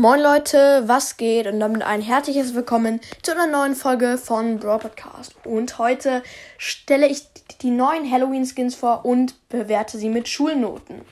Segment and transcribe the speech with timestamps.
[0.00, 1.46] Moin Leute, was geht?
[1.46, 5.34] Und damit ein herzliches Willkommen zu einer neuen Folge von Brawl Podcast.
[5.44, 6.22] Und heute
[6.56, 7.24] stelle ich
[7.60, 11.02] die neuen Halloween Skins vor und bewerte sie mit Schulnoten.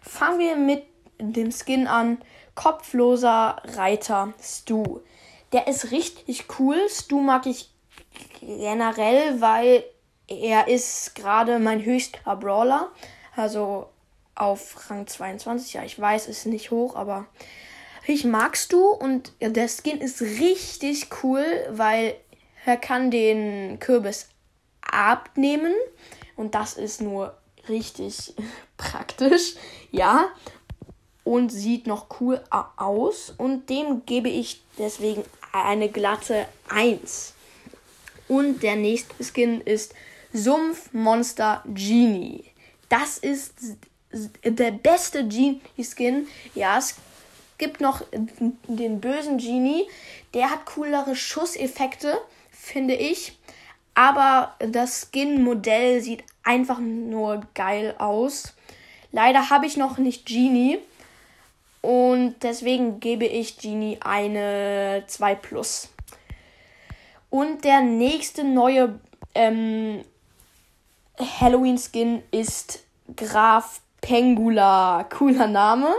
[0.00, 0.84] Fangen wir mit
[1.20, 2.22] dem Skin an.
[2.54, 5.00] Kopfloser Reiter Stu.
[5.52, 6.78] Der ist richtig cool.
[6.88, 7.70] Stu mag ich
[8.40, 9.84] generell, weil
[10.26, 12.88] er ist gerade mein höchster Brawler.
[13.36, 13.90] Also
[14.34, 15.74] auf Rang 22.
[15.74, 17.26] Ja, ich weiß, ist nicht hoch, aber
[18.08, 22.16] ich magst du und der Skin ist richtig cool, weil
[22.64, 24.28] er kann den Kürbis
[24.80, 25.74] abnehmen
[26.36, 27.36] und das ist nur
[27.68, 28.34] richtig
[28.76, 29.54] praktisch,
[29.90, 30.28] ja.
[31.24, 32.40] Und sieht noch cool
[32.76, 37.34] aus und dem gebe ich deswegen eine glatte 1.
[38.28, 39.94] Und der nächste Skin ist
[40.32, 42.44] Sumpfmonster Genie.
[42.88, 43.52] Das ist
[44.42, 46.26] der beste Genie-Skin.
[46.54, 46.94] Ja, es
[47.58, 49.86] gibt noch den bösen Genie.
[50.32, 52.18] Der hat coolere Schusseffekte,
[52.50, 53.36] finde ich.
[53.94, 58.54] Aber das Skin-Modell sieht einfach nur geil aus.
[59.10, 60.78] Leider habe ich noch nicht Genie.
[61.80, 65.88] Und deswegen gebe ich Genie eine 2 Plus.
[67.30, 68.98] Und der nächste neue
[69.34, 70.04] ähm,
[71.18, 72.84] Halloween-Skin ist
[73.16, 75.04] Graf Pengula.
[75.10, 75.94] Cooler Name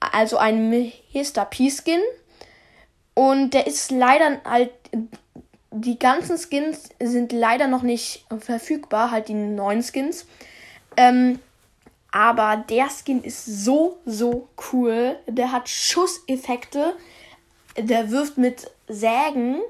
[0.00, 1.44] also ein Mr.
[1.44, 2.00] P-Skin.
[3.14, 4.70] Und der ist leider halt.
[5.72, 10.26] Die ganzen Skins sind leider noch nicht verfügbar, halt die neuen Skins.
[10.96, 11.38] Ähm,
[12.10, 15.16] aber der Skin ist so, so cool.
[15.28, 16.96] Der hat Schusseffekte.
[17.76, 19.60] Der wirft mit Sägen,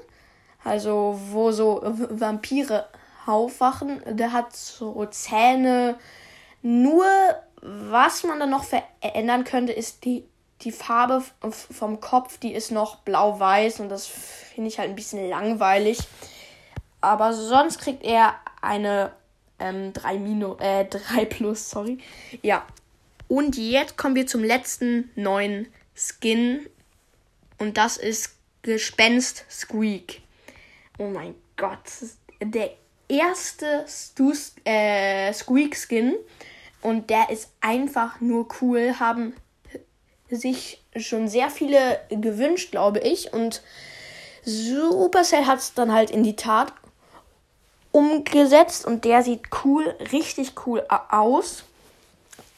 [0.63, 2.87] also wo so Vampire
[3.27, 4.01] aufwachen.
[4.07, 5.99] Der hat so Zähne.
[6.61, 7.05] Nur
[7.61, 10.25] was man dann noch verändern könnte, ist die,
[10.61, 12.37] die Farbe vom Kopf.
[12.39, 15.99] Die ist noch blau-weiß und das finde ich halt ein bisschen langweilig.
[17.01, 19.11] Aber sonst kriegt er eine
[19.59, 21.99] ähm, 3, Minus, äh, 3 plus, sorry.
[22.41, 22.65] Ja.
[23.27, 26.67] Und jetzt kommen wir zum letzten neuen Skin.
[27.59, 30.21] Und das ist Gespenst Squeak.
[30.97, 31.79] Oh mein Gott.
[32.41, 32.71] Der
[33.07, 34.33] erste Stu
[34.65, 36.15] äh, Squeak Skin.
[36.81, 38.95] Und der ist einfach nur cool.
[38.99, 39.35] Haben
[40.29, 43.33] sich schon sehr viele gewünscht, glaube ich.
[43.33, 43.61] Und
[44.43, 46.73] Supercell hat es dann halt in die Tat
[47.91, 48.85] umgesetzt.
[48.85, 51.63] Und der sieht cool, richtig cool aus.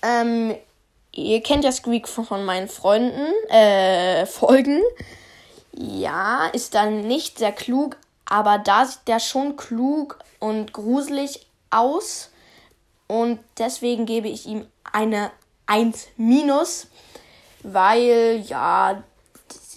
[0.01, 0.55] Ähm,
[1.11, 4.81] ihr kennt ja Squeak von meinen Freunden, äh, Folgen.
[5.71, 12.29] Ja, ist dann nicht sehr klug, aber da sieht der schon klug und gruselig aus.
[13.07, 15.31] Und deswegen gebe ich ihm eine
[15.65, 16.87] 1 minus,
[17.63, 19.03] weil ja,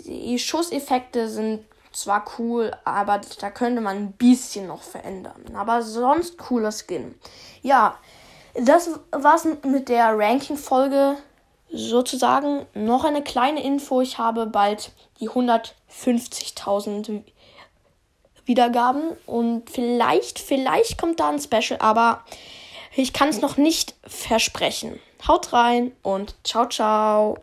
[0.04, 5.42] die Schusseffekte sind zwar cool, aber da könnte man ein bisschen noch verändern.
[5.54, 7.14] Aber sonst cooler Skin.
[7.62, 7.98] Ja,
[8.54, 11.16] das war's mit der Ranking-Folge
[11.70, 12.66] sozusagen.
[12.74, 14.00] Noch eine kleine Info.
[14.00, 17.22] Ich habe bald die 150.000
[18.44, 22.22] Wiedergaben und vielleicht, vielleicht kommt da ein Special, aber
[23.02, 24.98] ich kann es noch nicht versprechen.
[25.26, 27.34] Haut rein und ciao, ciao.